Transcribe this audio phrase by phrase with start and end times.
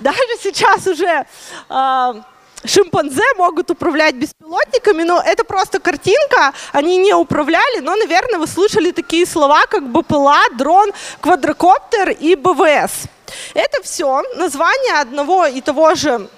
[0.00, 1.26] даже сейчас уже
[1.68, 2.14] э,
[2.64, 8.90] шимпанзе могут управлять беспилотниками, но это просто картинка, они не управляли, но, наверное, вы слышали
[8.92, 13.04] такие слова, как БПЛА, дрон, квадрокоптер и БВС.
[13.54, 16.28] Это все название одного и того же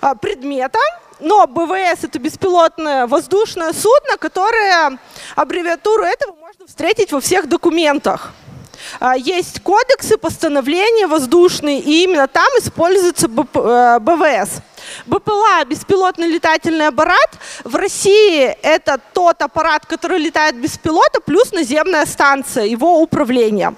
[0.00, 0.78] а, предмета,
[1.20, 4.98] но БВС это беспилотное воздушное судно, которое
[5.36, 8.32] аббревиатуру этого можно встретить во всех документах.
[9.00, 14.58] А, есть кодексы, постановления воздушные, и именно там используется БВС.
[14.58, 14.72] Э,
[15.06, 17.38] БПЛА– беспилотный летательный аппарат.
[17.64, 23.74] В России это тот аппарат, который летает без пилота, плюс наземная станция, его управление.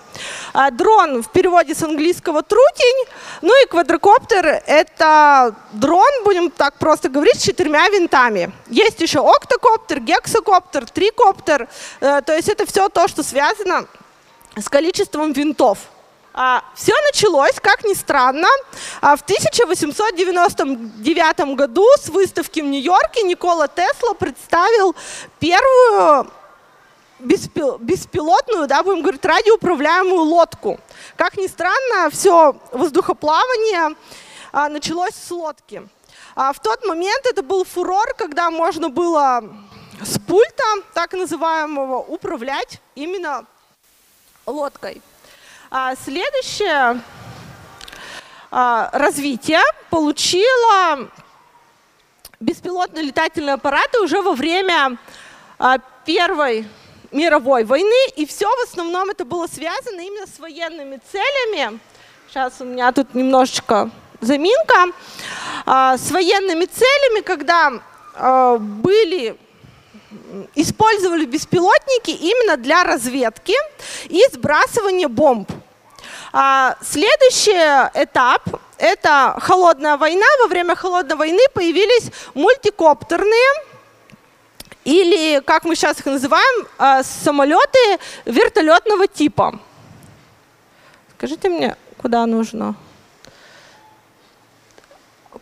[0.52, 3.06] А, дрон в переводе с английского «трутень».
[3.42, 8.52] Ну и квадрокоптер– это дрон, будем так просто говорить, с четырьмя винтами.
[8.68, 11.68] Есть еще октокоптер, гексокоптер, трикоптер.
[12.00, 13.86] Э, то есть это все то, что связано с
[14.68, 15.78] количеством винтов.
[16.36, 18.48] А, все началось, как ни странно,
[19.00, 24.96] а, в 1899 году с выставки в Нью-Йорке Никола Тесла представил
[25.38, 26.28] первую
[27.20, 30.80] беспилотную, да, будем говорить, радиоуправляемую лодку.
[31.14, 33.94] Как ни странно, все воздухоплавание
[34.52, 35.88] а, началось с лодки.
[36.34, 39.40] В тот момент это был фурор, когда можно было
[40.02, 40.64] с пульта,
[40.94, 43.46] так называемого, управлять именно
[44.46, 45.02] лодкой.
[45.70, 47.00] А следующее
[48.50, 51.10] а, развитие получило
[52.40, 54.98] беспилотные летательные аппараты уже во время
[55.58, 56.68] а, Первой
[57.10, 61.78] мировой войны, и все в основном это было связано именно с военными целями.
[62.28, 64.92] Сейчас у меня тут немножечко заминка.
[65.66, 67.72] А, с военными целями, когда
[68.14, 69.38] а, были
[70.54, 73.54] использовали беспилотники именно для разведки
[74.06, 75.50] и сбрасывания бомб.
[76.32, 77.52] А, следующий
[77.94, 78.42] этап–
[78.78, 80.26] это холодная война.
[80.42, 83.50] Во время холодной войны появились мультикоптерные
[84.84, 89.58] или, как мы сейчас их называем, а, самолеты вертолетного типа.
[91.16, 92.74] Скажите мне, куда нужно?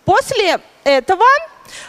[0.04, 1.24] После этого,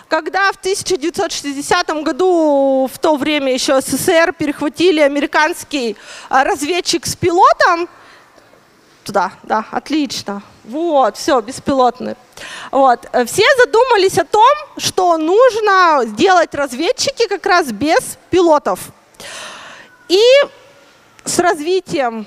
[0.08, 5.96] когда в 1960 году, в то время еще СССР, перехватили американский
[6.30, 7.90] а, разведчик с пилотом,
[9.04, 10.42] Туда, да, отлично.
[10.64, 12.16] Вот, все, беспилотный.
[12.72, 13.06] Вот.
[13.26, 18.80] Все задумались о том, что нужно сделать разведчики как раз без пилотов.
[20.08, 20.22] И
[21.26, 22.26] с развитием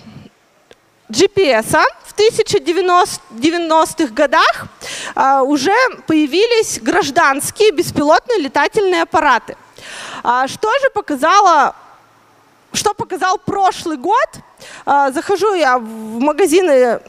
[1.11, 4.67] GPS в 1990-х годах
[5.15, 5.75] а, уже
[6.06, 9.56] появились гражданские беспилотные летательные аппараты.
[10.22, 11.75] А, что же показало
[12.72, 14.28] что показал прошлый год.
[14.84, 17.00] А, захожу я в магазины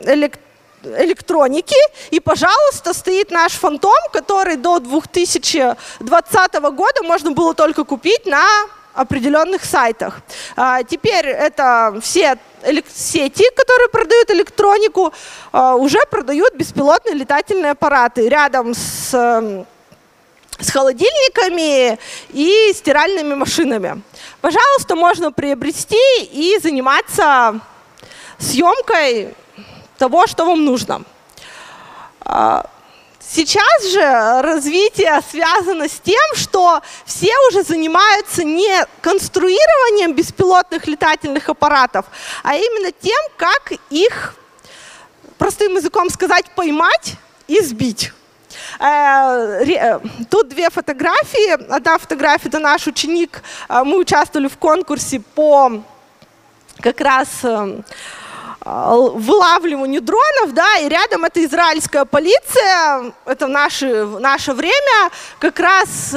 [0.83, 1.75] электроники,
[2.11, 8.45] и, пожалуйста, стоит наш фантом, который до 2020 года можно было только купить на
[8.97, 10.21] определенных сайтах.
[10.55, 12.37] А, теперь это все
[12.93, 15.13] сети, которые продают электронику,
[15.51, 19.65] а, уже продают беспилотные летательные аппараты рядом с
[20.59, 21.99] с холодильниками
[22.29, 24.01] и стиральными машинами.
[24.41, 27.59] Пожалуйста, можно приобрести и заниматься
[28.39, 29.35] съемкой
[29.99, 31.03] того, что вам нужно.
[33.19, 42.05] Сейчас же развитие связано с тем, что все уже занимаются не конструированием беспилотных летательных аппаратов,
[42.43, 44.35] а именно тем, как их,
[45.37, 47.15] простым языком сказать, поймать
[47.47, 48.13] и сбить.
[48.79, 49.99] Э, э,
[50.29, 51.51] тут две фотографии.
[51.71, 53.41] Одна фотография– это наш ученик.
[53.67, 55.83] Э, мы участвовали в конкурсе по
[56.79, 57.27] как раз
[58.67, 66.09] вылавливанию дронов, да, и рядом это израильская полиция, это в наше, наше время, как раз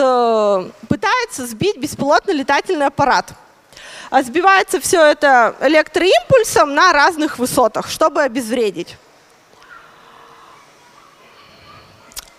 [0.88, 3.32] пытается сбить беспилотный летательный аппарат.
[4.10, 8.96] А сбивается все это электроимпульсом на разных высотах, чтобы обезвредить.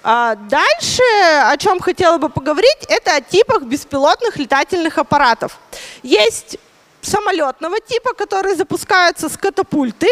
[0.03, 1.03] А дальше,
[1.45, 5.57] о чем хотела бы поговорить, это о типах беспилотных летательных аппаратов.
[6.03, 6.57] Есть
[7.01, 10.07] самолетного типа, которые запускаются с катапульты.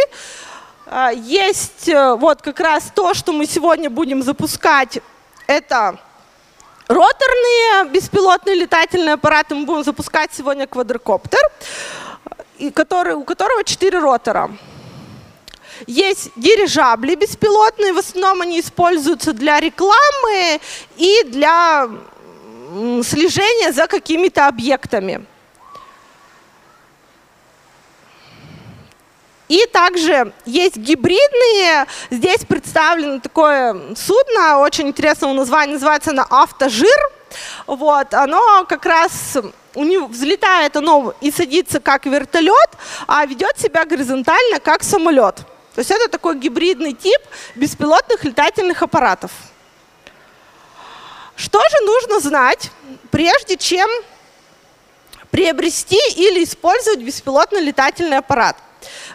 [0.85, 4.99] А, есть э, вот как раз то, что мы сегодня будем запускать,
[5.47, 5.99] это
[6.87, 9.55] роторные беспилотные летательные аппараты.
[9.55, 11.41] Мы будем запускать сегодня квадрокоптер,
[12.73, 14.49] который, у которого четыре ротора.
[15.87, 20.59] Есть дирижабли беспилотные, в основном они используются для рекламы
[20.97, 21.87] и для
[23.03, 25.25] слежения за какими-то объектами.
[29.49, 31.87] И также есть гибридные.
[32.11, 36.97] Здесь представлено такое судно, очень интересного названия, называется оно «Автожир».
[37.67, 39.37] Вот, оно как раз
[39.75, 42.69] у него взлетает оно и садится как вертолет,
[43.07, 45.35] а ведет себя горизонтально как самолет.
[45.75, 47.19] То есть это такой гибридный тип
[47.55, 49.31] беспилотных летательных аппаратов.
[51.35, 52.71] Что же нужно знать,
[53.11, 53.89] прежде чем
[55.31, 58.57] приобрести или использовать беспилотный летательный аппарат?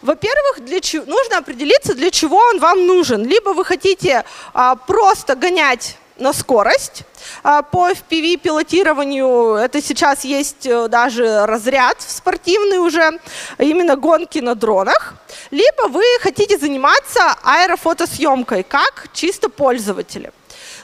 [0.03, 0.59] Во-первых,
[1.07, 3.25] нужно определиться, для чего он вам нужен.
[3.25, 7.03] Либо вы хотите а, просто гонять на скорость.
[7.43, 13.19] А, по FPV-пилотированию это сейчас есть э, даже разряд спортивный уже,
[13.59, 15.15] именно гонки на дронах.
[15.51, 20.33] Либо вы хотите заниматься аэрофотосъемкой, как чисто пользователи.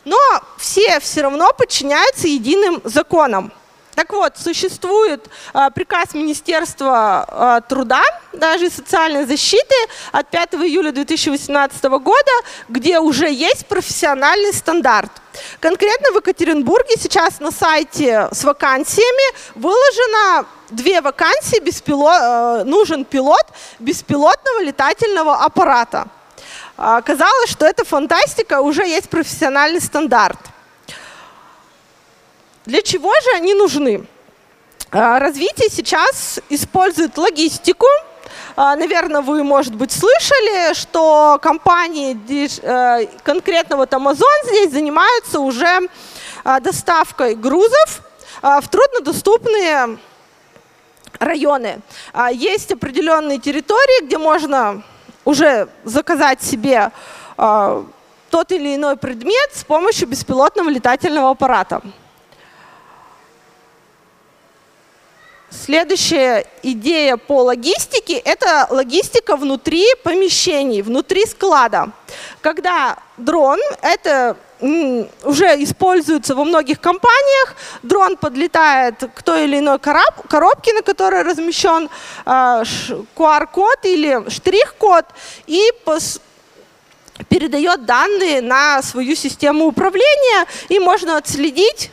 [0.05, 0.19] Но
[0.57, 3.53] все все равно подчиняются единым законам.
[4.01, 8.03] Так вот, существует э, приказ Министерства э, труда,
[8.33, 9.75] даже социальной защиты
[10.11, 12.33] от 5 июля 2018 года,
[12.71, 15.11] где уже есть профессиональный стандарт.
[15.61, 23.45] Конкретно в Екатеринбурге сейчас на сайте с вакансиями выложено две вакансии, беспилот, э, нужен пилот
[23.81, 26.07] беспилотного летательного аппарата.
[26.79, 30.39] Оказалось, что это фантастика, уже есть профессиональный стандарт.
[32.67, 34.05] Для чего же они нужны?
[34.91, 37.87] А, развитие сейчас использует логистику.
[38.55, 42.19] А, Наверное, вы, может быть, слышали, что компании,
[42.63, 45.89] э, конкретно вот Amazon здесь занимаются уже
[46.45, 48.03] а, доставкой грузов
[48.43, 49.99] в труднодоступные
[51.19, 51.81] районы.
[52.33, 54.83] Есть определенные территории, где можно
[55.27, 56.91] уже заказать себе
[57.37, 61.83] тот или иной предмет с помощью беспилотного летательного аппарата.
[65.51, 71.91] Следующая идея по логистике– это логистика внутри помещений, внутри склада.
[72.41, 77.57] Когда дрон, это уже используется во многих компаниях.
[77.83, 81.89] Дрон подлетает к той или иной коробке, на которой размещен
[82.25, 85.07] QR-код а, или штрих-код,
[85.47, 85.73] и
[87.29, 91.91] передает данные на свою систему управления, и можно отследить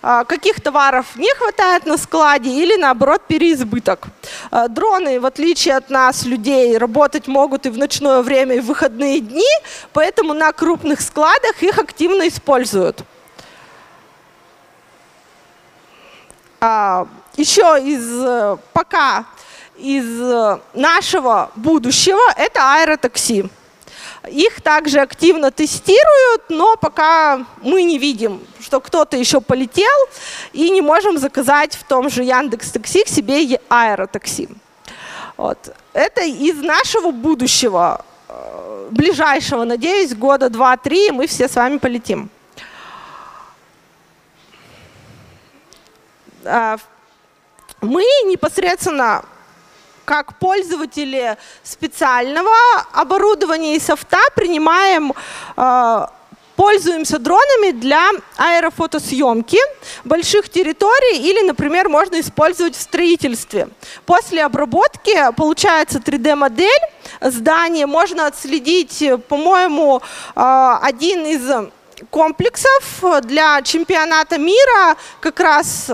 [0.00, 4.06] каких товаров не хватает на складе или наоборот переизбыток.
[4.50, 8.66] А, дроны, в отличие от нас, людей, работать могут и в ночное время, и в
[8.66, 9.50] выходные дни,
[9.92, 13.02] поэтому на крупных складах их активно используют.
[16.60, 17.06] А,
[17.36, 19.26] еще из э, пока
[19.76, 23.50] из э, нашего будущего это аэротакси.
[24.28, 29.96] Их также активно тестируют, но пока мы не видим, что кто-то еще полетел,
[30.52, 34.48] и не можем заказать в том же Яндекс Такси к себе аэротакси.
[35.36, 35.74] Вот.
[35.92, 42.30] Это из нашего будущего, э, ближайшего, надеюсь, года два-три, мы все с вами полетим.
[46.44, 46.78] А,
[47.80, 49.24] мы непосредственно
[50.06, 52.54] как пользователи специального
[52.92, 55.12] оборудования и софта принимаем
[55.56, 56.06] э,
[56.54, 59.58] пользуемся дронами для аэрофотосъемки
[60.04, 63.68] больших территорий или, например, можно использовать в строительстве.
[64.06, 66.70] После обработки получается 3D-модель
[67.20, 70.00] здания, можно отследить, по-моему,
[70.34, 71.68] э, один из
[72.10, 75.90] комплексов для чемпионата мира как раз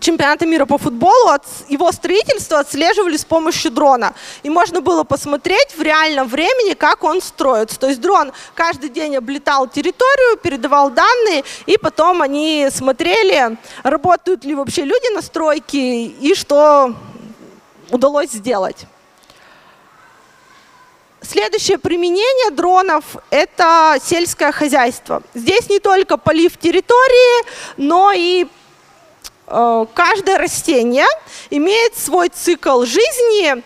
[0.00, 4.14] чемпионата мира по футболу, от его строительство отслеживали с помощью дрона.
[4.42, 7.78] И можно было посмотреть в реальном времени, как он строится.
[7.78, 14.54] То есть дрон каждый день облетал территорию, передавал данные, и потом они смотрели, работают ли
[14.54, 16.94] вообще люди на стройке и что
[17.90, 18.86] удалось сделать.
[21.22, 25.22] Следующее применение дронов– это сельское хозяйство.
[25.34, 27.44] Здесь не только полив территории,
[27.76, 28.46] но и
[29.46, 31.06] каждое растение
[31.50, 33.62] имеет свой цикл жизни,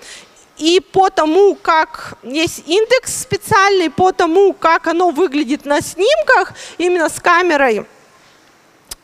[0.59, 7.09] и по тому, как есть индекс специальный, по тому, как оно выглядит на снимках, именно
[7.09, 7.87] с камерой,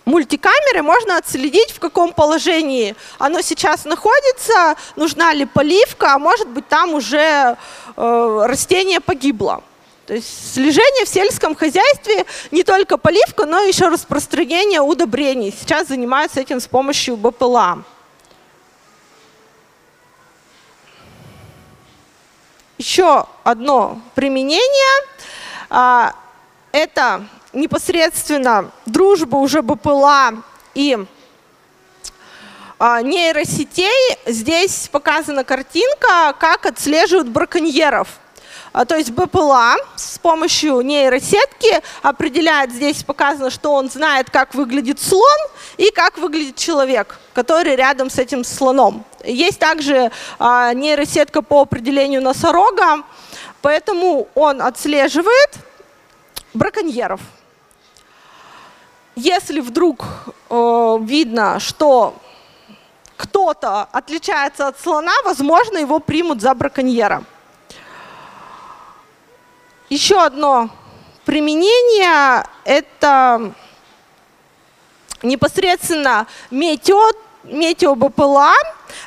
[0.04, 6.68] мультикамеры можно отследить, в каком положении оно сейчас находится, нужна ли поливка, а может быть
[6.68, 7.56] там уже
[7.96, 9.62] э, растение погибло.
[10.06, 15.52] То есть слежение в сельском хозяйстве не только поливка, но еще распространение удобрений.
[15.52, 17.82] Сейчас занимаются этим с помощью БПЛА.
[22.78, 25.06] Еще одно применение
[25.70, 26.14] а,–
[26.72, 30.42] это непосредственно дружба уже БПЛА
[30.74, 31.04] и
[32.78, 38.20] а, нейросетей здесь показана картинка, как отслеживают браконьеров.
[38.76, 45.00] А, то есть БПЛА с помощью нейросетки определяет, здесь показано, что он знает, как выглядит
[45.00, 45.38] слон
[45.78, 49.02] и как выглядит человек, который рядом с этим слоном.
[49.24, 53.02] Есть также а, нейросетка по определению носорога,
[53.62, 55.54] поэтому он отслеживает
[56.52, 57.22] браконьеров.
[59.14, 60.04] Если вдруг
[60.50, 62.14] э, видно, что
[63.16, 67.24] кто-то отличается от слона, возможно, его примут за браконьера.
[69.88, 70.68] Еще одно
[71.24, 73.52] применение– это
[75.22, 77.12] непосредственно метео,
[77.44, 78.52] метеобПЛА.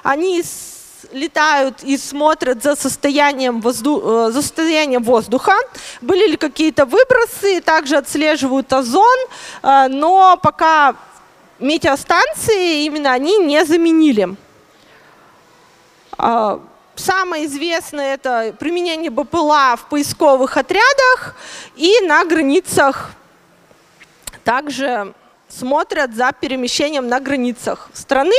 [0.04, 0.42] Они
[1.12, 4.28] летают и смотрят за состоянием, возду...
[4.28, 5.54] Э, за состоянием воздуха,
[6.00, 9.18] были ли какие-то выбросы, также отслеживают озон,
[9.62, 10.96] э, но пока
[11.60, 14.36] метеостанции именно они не заменили.
[17.00, 21.34] Самое известное это применение БПЛА в поисковых отрядах
[21.78, 23.12] и на границах.
[24.44, 25.14] Также
[25.48, 28.36] смотрят за перемещением на границах страны.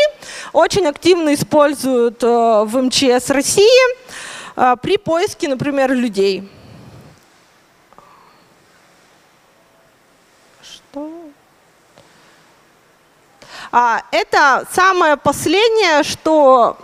[0.52, 3.96] Очень активно используют э, в МЧС России
[4.56, 6.46] э, при поиске, например, людей.
[10.62, 11.10] Что?
[13.72, 16.76] А, это самое последнее, что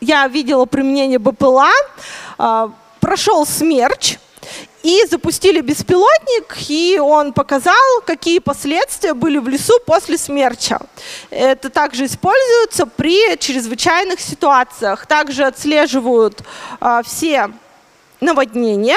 [0.00, 1.70] я видела применение БПЛА.
[2.38, 4.18] А, прошел смерч,
[4.82, 7.74] и запустили беспилотник, и он показал,
[8.06, 10.78] какие последствия были в лесу после смерча.
[11.30, 15.06] Это также используется при чрезвычайных ситуациях.
[15.06, 16.42] Также отслеживают
[16.80, 17.50] а, все
[18.20, 18.96] наводнения.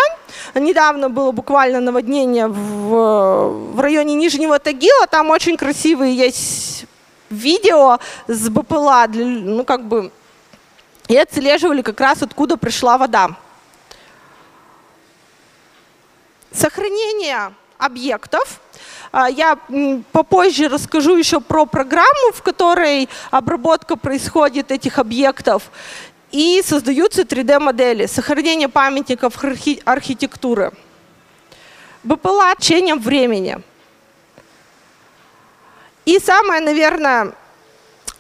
[0.55, 5.08] Недавно было буквально наводнение в, в районе Нижнего Тагила.
[5.08, 6.86] Там очень красивые есть
[7.29, 10.12] видео с БПЛА, для, ну как бы,
[11.12, 13.32] и отслеживали как раз откуда пришла вода.
[16.53, 18.62] Сохранение объектов.
[19.12, 19.58] А, я
[20.13, 25.70] попозже расскажу еще про программу, в которой обработка происходит этих объектов.
[26.32, 30.72] И создаются 3D-модели, сохранение памятников архи архитектуры.
[32.03, 33.58] БПЛА течением времени.
[36.06, 37.34] И самое, наверное,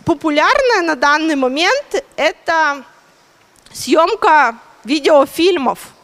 [0.05, 2.83] популярное на данный момент– это
[3.71, 5.79] съемка видеофильмов–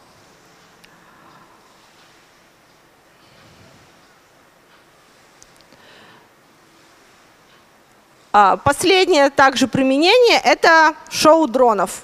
[8.40, 12.02] А, последнее также применение– это шоу дронов.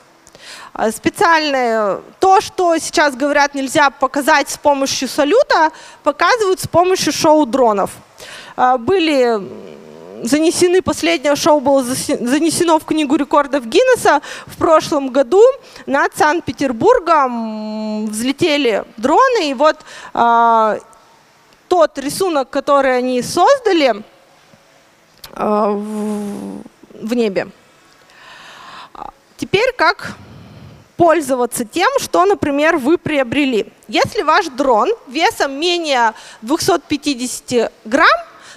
[0.72, 5.70] А, специальное, то, что сейчас говорят, нельзя показать с помощью салюта,
[6.02, 7.90] показывают с помощью шоу дронов.
[8.56, 9.38] А, были
[10.22, 15.42] занесены, последнее шоу было занесено в книгу рекордов Гиннесса в прошлом году.
[15.86, 19.78] Над Санкт-Петербургом взлетели дроны, и вот
[21.68, 24.02] тот рисунок, который они создали–
[25.36, 27.48] Э, в небе.
[29.36, 30.12] Теперь как
[30.96, 33.66] пользоваться тем, что, например, вы приобрели.
[33.88, 38.06] Если ваш дрон весом менее 250 грамм,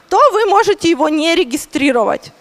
[0.10, 2.32] то вы можете его не регистрировать.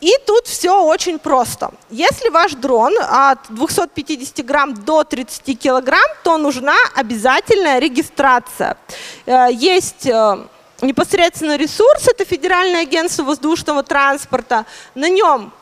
[0.00, 1.70] И тут все очень просто.
[1.90, 8.78] Если ваш дрон от 250 грамм до 30 килограмм, то нужна обязательная регистрация.
[9.26, 10.38] Э, есть э,
[10.80, 14.64] непосредственно ресурс, это Федеральное агентство воздушного транспорта.
[14.94, 15.52] На нем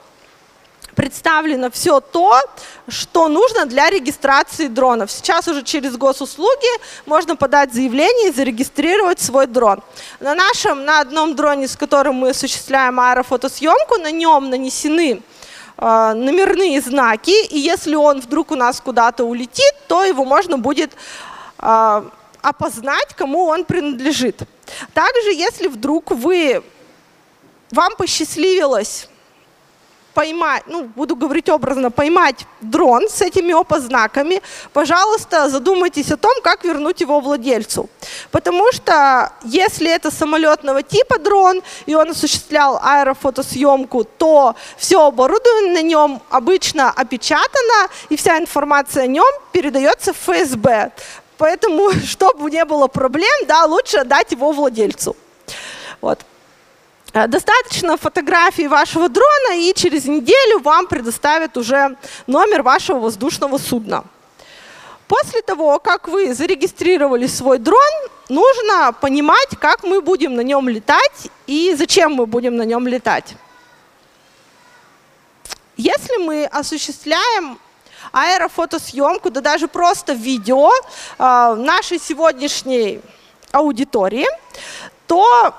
[0.99, 2.41] представлено все то,
[2.89, 5.13] что нужно для регистрации дронов.
[5.13, 6.67] Сейчас уже через госуслуги
[7.07, 9.81] можно подать заявление и зарегистрировать свой дрон.
[10.19, 15.23] На нашем, на одном дроне, с которым мы осуществляем аэрофотосъемку, на нем нанесены
[15.77, 20.91] э, номерные знаки, и если он вдруг у нас куда-то улетит, то его можно будет
[21.61, 22.03] э,
[22.43, 24.41] опознать, кому он принадлежит.
[24.95, 26.65] Также, если вдруг вы,
[27.71, 29.09] вам посчастливилось
[30.19, 36.65] поймать, ну, буду говорить образно, поймать дрон с этими опознаками, пожалуйста, задумайтесь о том, как
[36.65, 37.89] вернуть его владельцу.
[38.33, 45.83] Потому что если это самолетного типа дрон, и он осуществлял аэрофотосъемку, то все оборудование на
[45.83, 50.91] нем обычно опечатано, и вся информация о нем передается в ФСБ.
[51.37, 55.15] Поэтому, чтобы не было проблем, да, лучше дать его владельцу.
[56.01, 56.19] Вот.
[57.13, 61.97] Э, достаточно фотографии вашего дрона, и через неделю вам предоставят уже
[62.27, 64.05] номер вашего воздушного судна.
[65.07, 67.79] После того, как вы зарегистрировали свой дрон,
[68.29, 73.35] нужно понимать, как мы будем на нем летать и зачем мы будем на нем летать.
[75.79, 77.59] Если мы осуществляем
[78.13, 80.71] аэрофотосъемку, да даже просто видео
[81.19, 83.01] э, нашей сегодняшней
[83.51, 84.27] аудитории,
[85.07, 85.55] то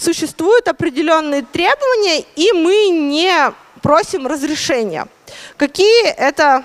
[0.00, 5.06] существуют определенные требования, и мы не просим разрешения.
[5.56, 6.64] Какие это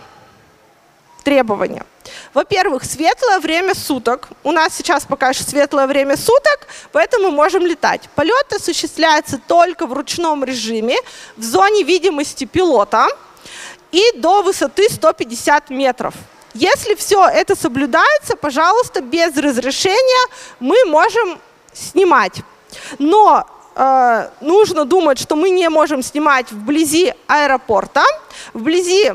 [1.23, 1.85] требования?
[2.33, 4.29] Во-первых, светлое время суток.
[4.43, 8.09] У нас сейчас пока что светлое время суток, поэтому мы можем летать.
[8.15, 10.95] Полет осуществляется только в ручном режиме,
[11.37, 13.07] в зоне видимости пилота
[13.91, 16.13] и до высоты 150 метров.
[16.53, 20.27] Если все это соблюдается, пожалуйста, без разрешения
[20.59, 21.39] мы можем
[21.73, 22.41] снимать.
[22.99, 28.03] Но э, нужно думать, что мы не можем снимать вблизи аэропорта,
[28.53, 29.13] вблизи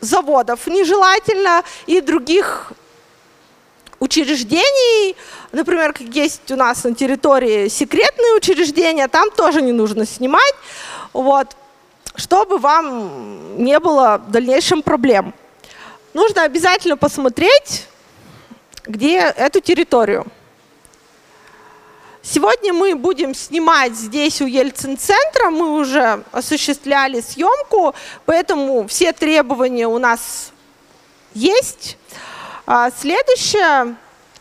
[0.00, 2.72] заводов нежелательно и других
[3.98, 5.16] учреждений,
[5.52, 10.54] например, как есть у нас на территории секретные учреждения, там тоже не нужно снимать,
[11.12, 11.56] вот,
[12.14, 15.34] чтобы вам не было в дальнейшем проблем.
[16.12, 17.86] Нужно обязательно посмотреть,
[18.86, 20.26] где эту территорию.
[22.28, 29.98] Сегодня мы будем снимать здесь у Ельцин-центра, мы уже осуществляли съемку, поэтому все требования у
[29.98, 30.50] нас
[31.34, 31.96] есть.
[32.66, 33.94] А следующее,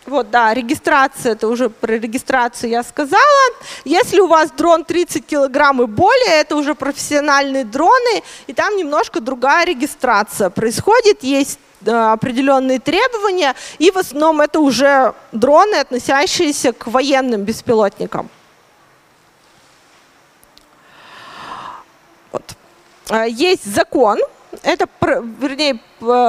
[0.07, 3.51] вот, да, регистрация, это уже про регистрацию я сказала.
[3.83, 9.21] Если у вас дрон 30 килограмм и более, это уже профессиональные дроны, и там немножко
[9.21, 11.21] другая регистрация происходит.
[11.21, 18.29] Есть определенные требования, и в основном это уже дроны, относящиеся к военным беспилотникам.
[22.31, 22.55] Вот.
[23.09, 24.19] Э, есть закон,
[24.63, 25.79] это, вернее,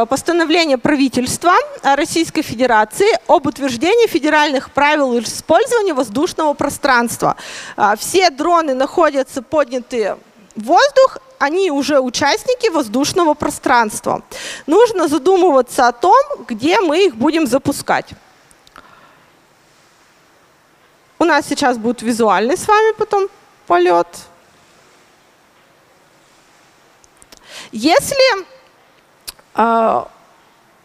[0.07, 7.37] постановление правительства Российской Федерации об утверждении федеральных правил использования воздушного пространства.
[7.77, 10.19] Э, все дроны находятся поднятые
[10.55, 14.23] в воздух, они уже участники воздушного пространства.
[14.67, 16.15] Нужно задумываться о том,
[16.47, 18.11] где мы их будем запускать.
[21.19, 23.29] У нас сейчас будет визуальный с вами потом
[23.67, 24.07] полет.
[27.73, 28.45] Если
[29.55, 30.05] э,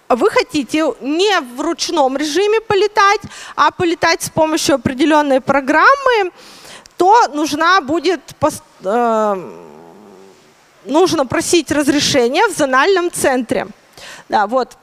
[0.10, 3.22] вы хотите не в ручном режиме полетать,
[3.56, 6.32] а полетать с помощью определенной программы,
[6.98, 8.22] то нужна будет
[8.84, 9.62] э,
[10.86, 13.68] нужно просить разрешения в зональном центре.
[14.30, 14.78] Да, вот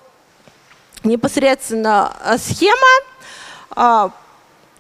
[1.04, 2.88] непосредственно э, схема.
[3.70, 4.11] А,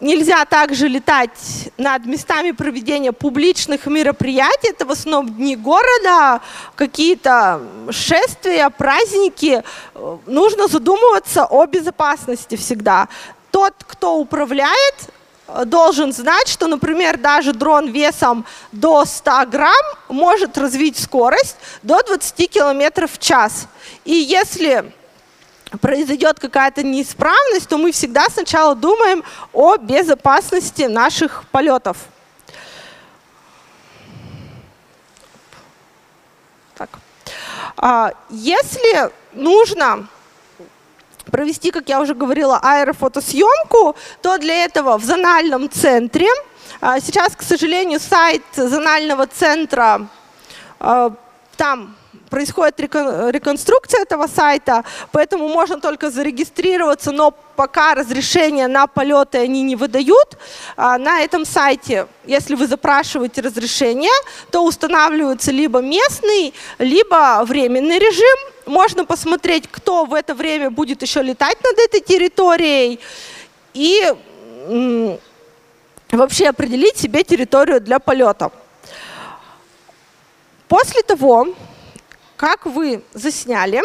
[0.00, 4.70] нельзя также летать над местами проведения публичных мероприятий.
[4.70, 6.40] Это в основном дни города,
[6.74, 9.62] какие-то шествия, праздники.
[10.26, 13.08] Нужно задумываться о безопасности всегда.
[13.50, 15.10] Тот, кто управляет,
[15.64, 22.50] должен знать, что, например, даже дрон весом до 100 грамм может развить скорость до 20
[22.50, 23.66] километров в час.
[24.04, 24.92] И если
[25.80, 31.96] произойдет какая-то неисправность, то мы всегда сначала думаем о безопасности наших полетов.
[36.76, 36.90] Так.
[37.76, 40.08] А, если нужно
[41.30, 46.28] провести, как я уже говорила, аэрофотосъемку, то для этого в зональном центре,
[46.80, 50.06] а, сейчас, к сожалению, сайт зонального центра,
[50.80, 51.12] а,
[51.56, 51.96] там
[52.28, 59.76] происходит реконструкция этого сайта, поэтому можно только зарегистрироваться, но пока разрешения на полеты они не
[59.76, 60.38] выдают.
[60.76, 64.12] А, на этом сайте, если вы запрашиваете разрешение,
[64.50, 68.38] то устанавливается либо местный, либо временный режим.
[68.66, 73.00] Можно посмотреть, кто в это время будет еще летать над этой территорией
[73.74, 74.14] и
[76.12, 78.50] вообще определить себе территорию для полета.
[80.68, 81.48] После того,
[82.38, 83.82] как вы засняли,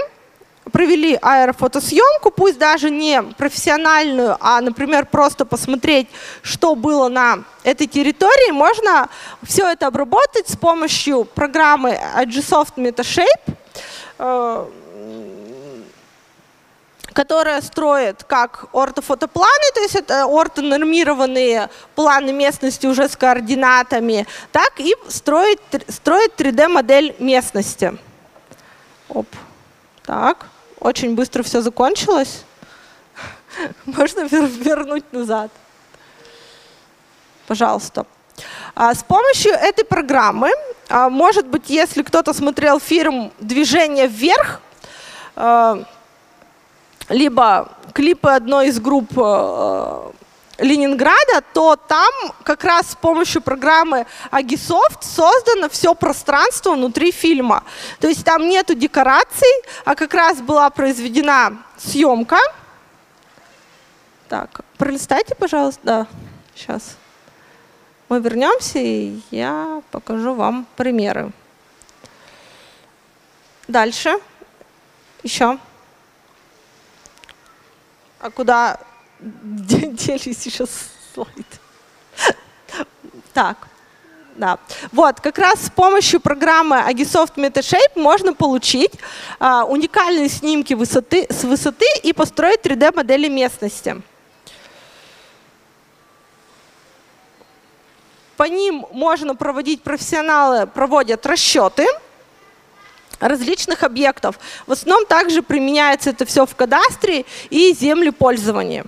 [0.72, 6.08] провели аэрофотосъемку, пусть даже не профессиональную, а, например, просто посмотреть,
[6.44, 9.10] что было на этой территории, можно
[9.42, 13.56] все это обработать с помощью программы Agisoft MetaShape,
[14.20, 14.66] э,
[17.12, 24.96] которая строит как ортофотопланы, то есть это ортонормированные планы местности уже с координатами, так и
[25.10, 27.98] строит, строит 3D-модель местности.
[29.10, 29.28] Оп.
[30.04, 30.48] Так,
[30.80, 32.44] очень быстро все закончилось.
[33.86, 35.52] Можно вернуть назад.
[37.48, 38.06] Пожалуйста.
[38.76, 40.50] А, с помощью этой программы,
[40.90, 44.62] а, может быть, если кто-то смотрел фильм «Движение вверх»,
[45.36, 45.84] а,
[47.10, 49.12] либо клипы одной из групп
[50.60, 52.12] Ленинграда, то там
[52.44, 57.64] как раз с помощью программы Agisoft создано все пространство внутри фильма.
[58.00, 59.52] То есть там нету декораций,
[59.84, 62.38] а как раз была произведена съемка.
[64.30, 65.82] Так, пролистайте, пожалуйста.
[65.84, 66.08] Да,
[66.56, 66.98] сейчас.
[68.10, 71.32] Мы вернемся, и я покажу вам примеры.
[73.68, 74.20] Дальше.
[75.24, 75.58] Еще.
[78.20, 78.80] А куда
[80.06, 80.70] делись сейчас
[81.14, 81.48] слайд?
[83.34, 83.68] Так,
[84.36, 84.58] да.
[84.92, 88.92] Вот, как раз с помощью программы Agisoft MetaShape можно получить
[89.40, 94.02] а, уникальные снимки высоты, с высоты и построить 3D-модели местности.
[98.38, 101.86] По ним можно проводить, профессионалы проводят расчеты
[103.20, 104.40] различных объектов.
[104.66, 108.86] В основном также применяется это все в кадастре и землепользовании.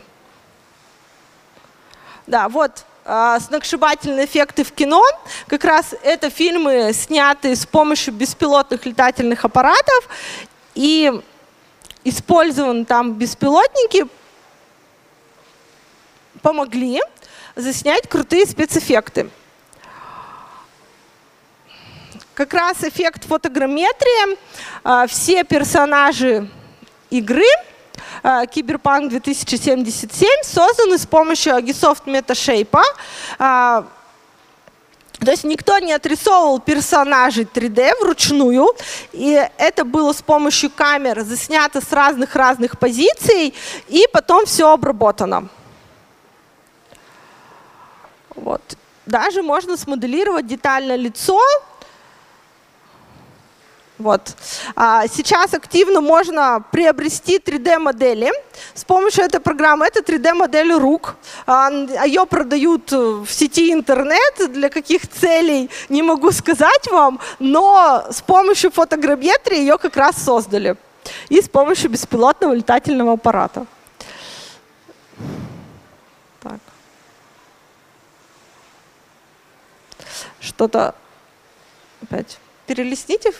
[2.27, 5.03] Да, вот э, сногсшибательные эффекты в кино.
[5.47, 10.09] Как раз это фильмы, снятые с помощью беспилотных летательных аппаратов.
[10.73, 11.11] И
[12.03, 14.07] использованы там беспилотники,
[16.41, 17.01] помогли
[17.55, 19.29] заснять крутые спецэффекты.
[22.33, 24.37] Как раз эффект фотограмметрии.
[24.83, 26.49] А, все персонажи
[27.09, 27.74] игры а,
[28.51, 32.81] Киберпанк 2077 созданы с помощью Agisoft MetaShape.
[33.37, 33.85] А,
[35.19, 38.67] то есть никто не отрисовывал персонажей 3D вручную,
[39.11, 43.53] и это было с помощью камер заснято с разных-разных позиций,
[43.89, 45.47] и потом все обработано.
[48.35, 48.61] Вот.
[49.05, 51.39] Даже можно смоделировать детально лицо.
[53.97, 54.35] Вот.
[54.75, 58.31] А сейчас активно можно приобрести 3D-модели
[58.73, 59.85] с помощью этой программы.
[59.85, 61.15] Это 3D-модель рук.
[61.45, 61.69] А,
[62.05, 64.51] ее продают в сети интернет.
[64.51, 70.75] Для каких целей, не могу сказать вам, но с помощью фотограмметрии ее как раз создали.
[71.29, 73.65] И с помощью беспилотного летательного аппарата.
[80.55, 80.95] что-то
[82.01, 83.33] опять перелистните.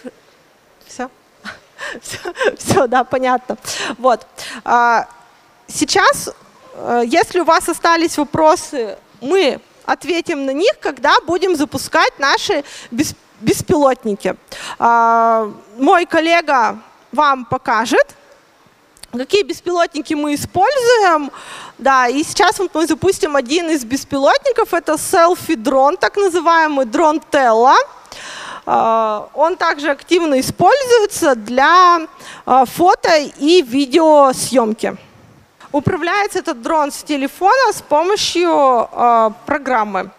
[0.88, 1.10] Все.
[2.02, 2.18] все,
[2.58, 3.58] все, да, понятно.
[3.98, 4.26] Вот.
[4.64, 5.08] А,
[5.68, 6.30] сейчас,
[6.74, 12.64] э, если у вас остались вопросы, мы ответим на них, когда будем запускать наши
[13.42, 14.36] беспилотники.
[14.80, 16.80] А, мой коллега
[17.12, 18.16] вам покажет,
[19.12, 21.32] какие беспилотники мы используем.
[21.78, 24.74] Да, и сейчас мы запустим один из беспилотников.
[24.74, 27.76] Это селфи-дрон, так называемый дрон Телла.
[28.66, 32.08] А, он также активно используется для
[32.46, 34.98] а, фото и видеосъемки.
[35.72, 40.10] Управляется этот дрон с телефона с помощью а, программы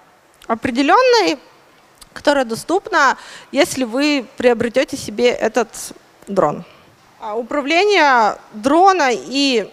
[0.47, 1.39] определенной,
[2.13, 3.17] которая доступна,
[3.51, 5.69] если вы приобретете себе этот
[6.29, 6.65] дрон.
[7.35, 9.69] Управление дрона и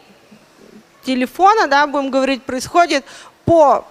[1.05, 3.05] телефона, да, будем говорить, происходит
[3.45, 3.85] по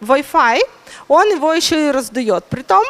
[0.00, 0.60] Wi-Fi,
[1.08, 2.44] он его еще и раздает.
[2.44, 2.84] Притом,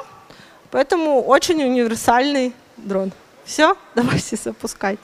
[0.70, 3.12] поэтому очень универсальный дрон.
[3.44, 4.98] Все, давайте запускать.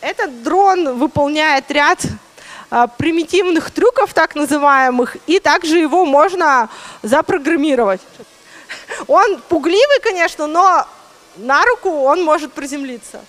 [0.00, 2.00] Этот дрон выполняет ряд
[2.70, 6.68] а, примитивных трюков, так называемых, и также его можно
[7.02, 8.00] запрограммировать.
[9.06, 10.86] Он пугливый, конечно, но
[11.36, 13.20] на руку он может приземлиться.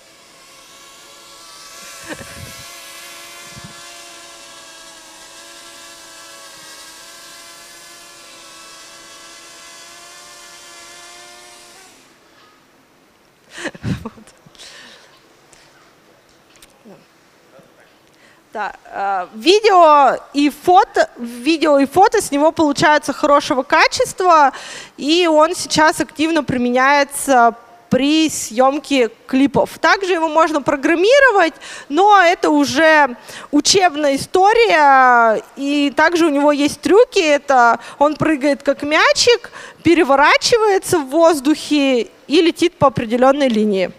[18.52, 18.74] Да.
[18.86, 24.54] Э, видео и фото, видео и фото с него получаются хорошего качества,
[24.98, 27.54] и он сейчас активно применяется
[27.90, 29.78] при съемке клипов.
[29.80, 31.54] Также его можно программировать,
[31.90, 33.16] но это уже
[33.52, 37.20] учебная история, и также у него есть трюки.
[37.20, 39.52] Это он прыгает как мячик,
[39.84, 43.92] переворачивается в воздухе и летит по определенной линии.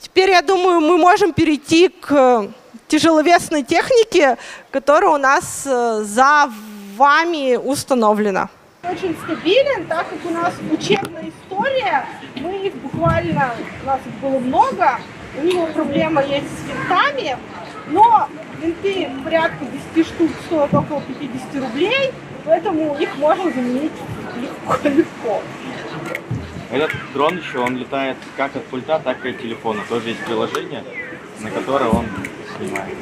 [0.00, 2.48] теперь, я думаю, мы можем перейти к
[2.88, 4.36] тяжеловесной технике,
[4.70, 6.50] которая у нас э, за
[6.96, 8.48] вами установлена.
[8.82, 14.38] Очень стабилен, так как у нас учебная история, мы их буквально, у нас их было
[14.38, 14.98] много,
[15.38, 17.36] у него проблема есть с винтами,
[17.88, 18.28] но
[18.60, 22.12] винты порядка 10 штук стоят около 50 рублей,
[22.46, 23.92] поэтому их можно заменить
[24.40, 25.42] легко-легко.
[26.70, 29.82] Этот дрон еще, он летает как от пульта, так и от телефона.
[29.88, 30.84] Тоже есть приложение,
[31.40, 32.06] на которое он
[32.56, 32.96] снимает.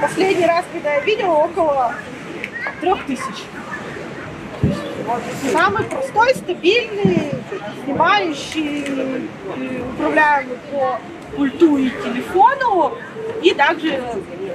[0.00, 1.94] Последний раз, когда я видела, около
[2.80, 3.44] трех тысяч.
[5.52, 7.32] Самый простой, стабильный,
[7.84, 8.84] снимающий,
[9.94, 10.98] управляемый по
[11.36, 12.96] пульту и телефону,
[13.42, 14.02] и также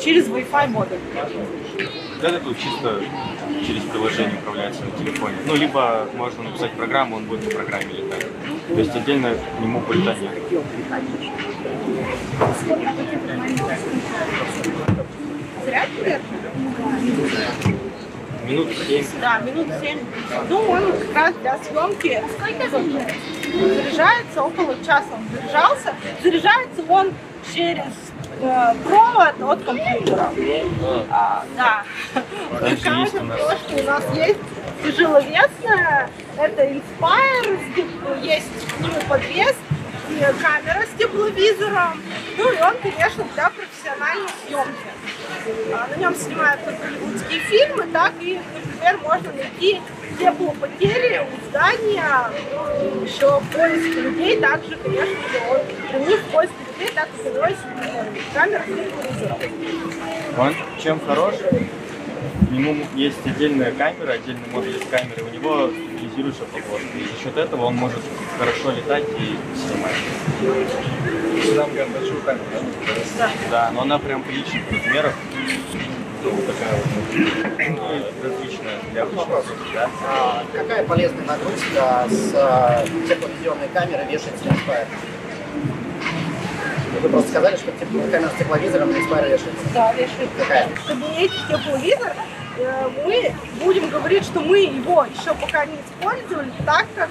[0.02, 0.98] через Wi-Fi модуль.
[2.22, 3.02] Это тут чисто
[3.66, 5.36] через приложение управляется на телефоне.
[5.46, 8.26] Ну, либо можно написать программу, он будет по программе летать.
[8.68, 10.32] То есть отдельно к нему пульта нет.
[15.66, 16.91] Заряд, наверное?
[18.52, 19.06] Минут 7.
[19.22, 20.00] Да, минут 7.
[20.50, 22.22] Ну, он как раз для съемки
[23.50, 25.06] заряжается около часа.
[25.14, 25.96] Он заряжался.
[26.22, 27.14] Заряжается он
[27.54, 27.94] через
[28.42, 30.34] э, провод от компьютера.
[31.10, 31.84] А, да.
[32.60, 34.40] Такая есть у нас- есть
[34.84, 36.10] тяжеловесная.
[36.38, 38.48] Это Inspire, есть
[38.82, 39.56] нему подвес,
[40.10, 42.02] и камера с тепловизором.
[42.38, 44.92] Ну и он, конечно, для профессиональной съемки.
[45.74, 49.82] А, На нем снимают как голливудские фильмы, так и, например, можно найти
[50.20, 57.10] теплопотери у здания, э, еще поиск людей, также, конечно же, при них поиск людей, так
[57.18, 57.58] и подвес
[58.34, 58.64] камера.
[60.38, 61.36] Он чем хорош?
[61.36, 65.24] К нему есть отдельная камера, отдельный модуль камеры.
[65.24, 65.70] У него
[66.12, 66.97] стабилизирующая подложка.
[66.97, 68.00] И за счет этого он может
[68.38, 69.95] хорошо летать и снимать.
[71.43, 72.45] Сюда прям большую камеру,
[73.17, 73.30] да?
[73.50, 75.13] Да, но она прям приличных размеров.
[76.24, 76.86] Ну, вот такая вот.
[77.58, 79.28] Ну, различная для обычных,
[79.74, 79.89] да.
[80.08, 84.88] А какая полезная нагрузка с а, тепловизионной камеры вешается на Inspire?
[87.02, 87.71] Вы просто сказали, что
[88.12, 89.65] камера с тепловизором на Inspire вешается.
[89.74, 90.30] Да, вешает.
[90.38, 90.67] Какая?
[90.67, 92.41] В кабинете тепловизор э,
[93.06, 93.34] мы
[93.64, 97.10] будем говорить, что мы его еще пока не использовали, так как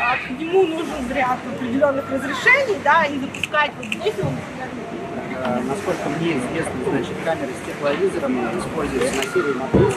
[0.00, 4.34] а, к нему нужен ряд определенных разрешений, да, и запускать вот здесь он,
[5.42, 9.94] Э, Насколько мне известно, значит, камеры с тепловизором используются на серии модель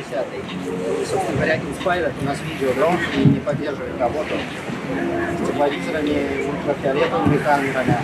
[0.00, 1.02] 200-210.
[1.02, 4.34] И, собственно говоря, Inspire у нас видеодрон и не поддерживает работу
[5.44, 7.96] с тепловизорами, ультрафиолетовыми камерами.